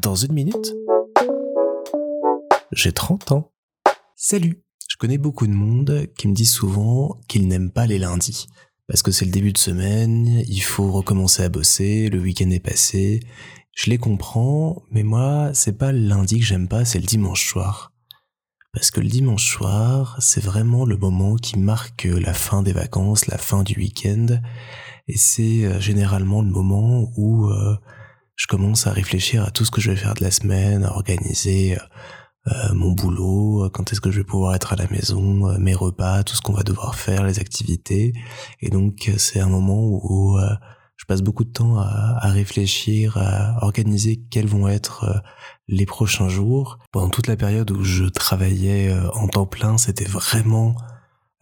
[0.00, 0.74] Dans une minute,
[2.72, 3.52] j'ai 30 ans.
[4.16, 8.46] Salut Je connais beaucoup de monde qui me dit souvent qu'ils n'aiment pas les lundis.
[8.86, 12.60] Parce que c'est le début de semaine, il faut recommencer à bosser, le week-end est
[12.60, 13.20] passé.
[13.74, 17.48] Je les comprends, mais moi, c'est pas le lundi que j'aime pas, c'est le dimanche
[17.48, 17.92] soir.
[18.72, 23.26] Parce que le dimanche soir, c'est vraiment le moment qui marque la fin des vacances,
[23.26, 24.40] la fin du week-end.
[25.08, 27.76] Et c'est euh, généralement le moment où euh,
[28.38, 30.92] je commence à réfléchir à tout ce que je vais faire de la semaine, à
[30.92, 31.76] organiser
[32.46, 36.22] euh, mon boulot, quand est-ce que je vais pouvoir être à la maison, mes repas,
[36.22, 38.12] tout ce qu'on va devoir faire, les activités.
[38.60, 40.38] Et donc c'est un moment où,
[40.96, 45.22] je passe beaucoup de temps à, à, réfléchir, à organiser quels vont être
[45.68, 46.78] les prochains jours.
[46.90, 50.74] Pendant toute la période où je travaillais en temps plein, c'était vraiment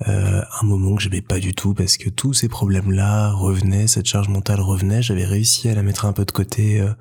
[0.07, 4.07] euh, un moment que j'aimais pas du tout parce que tous ces problèmes-là revenaient, cette
[4.07, 6.93] charge mentale revenait, j'avais réussi à la mettre un peu de côté euh,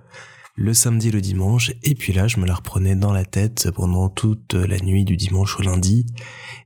[0.55, 4.07] le samedi, le dimanche, et puis là je me la reprenais dans la tête pendant
[4.07, 6.05] toute la nuit du dimanche au lundi,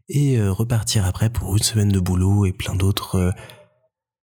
[0.08, 3.34] et euh, repartir après pour une semaine de boulot et plein d'autres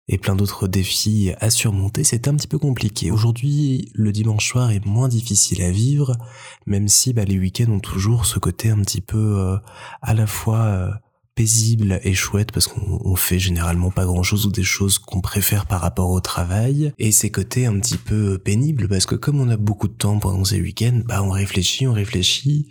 [0.09, 3.09] et plein d'autres défis à surmonter, c'est un petit peu compliqué.
[3.11, 6.17] Aujourd'hui, le dimanche soir est moins difficile à vivre,
[6.65, 9.57] même si bah, les week-ends ont toujours ce côté un petit peu
[10.01, 10.99] à la fois
[11.35, 15.65] paisible et chouette parce qu'on fait généralement pas grand chose ou des choses qu'on préfère
[15.65, 16.93] par rapport au travail.
[16.99, 20.19] Et ces côtés un petit peu pénibles parce que comme on a beaucoup de temps
[20.19, 22.67] pendant ces week-ends, bah on réfléchit, on réfléchit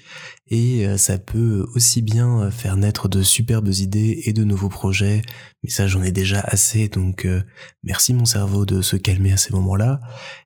[0.49, 5.23] et euh, ça peut aussi bien faire naître de superbes idées et de nouveaux projets.
[5.63, 7.41] Mais ça j'en ai déjà assez donc euh,
[7.85, 10.01] merci mon cerveau de se calmer à ces moments-là.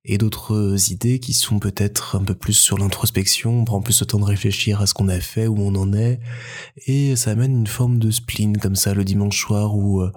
[0.04, 4.06] Et d'autres idées qui sont peut-être un peu plus sur l'introspection on prend plus le
[4.06, 6.20] temps de réfléchir à ce qu'on a fait où on en est.
[6.86, 10.12] Et ça amène une forme de spleen comme ça le dimanche soir où euh,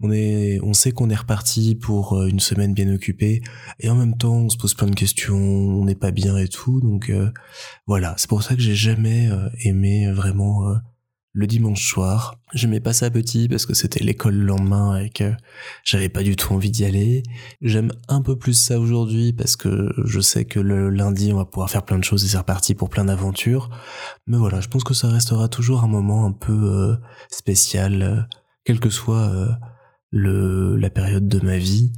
[0.00, 3.40] on est on sait qu'on est reparti pour euh, une semaine bien occupée.
[3.78, 6.48] Et en même temps on se pose plein de questions on n'est pas bien et
[6.48, 7.12] tout donc
[7.86, 8.14] voilà.
[8.18, 9.19] C'est pour ça que j'ai jamais
[9.64, 10.76] aimé vraiment
[11.32, 12.36] le dimanche soir.
[12.54, 15.32] J'aimais pas ça petit parce que c'était l'école le lendemain et que
[15.84, 17.22] j'avais pas du tout envie d'y aller.
[17.60, 21.44] J'aime un peu plus ça aujourd'hui parce que je sais que le lundi on va
[21.44, 23.70] pouvoir faire plein de choses et c'est reparti pour plein d'aventures.
[24.26, 26.96] Mais voilà, je pense que ça restera toujours un moment un peu euh,
[27.30, 28.20] spécial, euh,
[28.64, 29.48] quelle que soit euh,
[30.10, 31.92] le, la période de ma vie,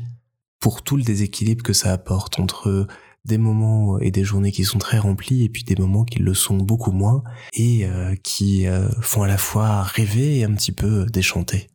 [0.60, 2.86] pour tout le déséquilibre que ça apporte entre
[3.24, 6.34] des moments et des journées qui sont très remplies et puis des moments qui le
[6.34, 7.22] sont beaucoup moins
[7.52, 11.68] et euh, qui euh, font à la fois rêver et un petit peu déchanter.